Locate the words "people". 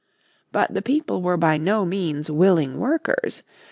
0.81-1.21